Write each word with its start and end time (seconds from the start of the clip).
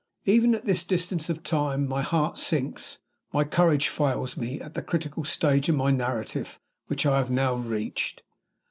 Even 0.25 0.55
at 0.55 0.65
this 0.65 0.83
distance 0.83 1.29
of 1.29 1.43
time 1.43 1.87
my 1.87 2.01
heart 2.01 2.39
sinks, 2.39 2.97
my 3.31 3.43
courage 3.43 3.87
fails 3.87 4.35
me, 4.35 4.59
at 4.59 4.73
the 4.73 4.81
critical 4.81 5.23
stage 5.23 5.69
in 5.69 5.75
my 5.75 5.91
narrative 5.91 6.59
which 6.87 7.05
I 7.05 7.19
have 7.19 7.29
now 7.29 7.53
reached. 7.53 8.23